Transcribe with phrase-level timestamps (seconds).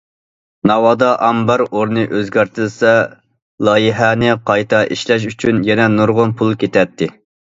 [0.69, 2.93] ناۋادا ئامبار ئورنى ئۆزگەرتىلسە،
[3.69, 7.09] لايىھەنى قايتا ئىشلەش ئۈچۈن يەنە نۇرغۇن پۇل كېتەتتى.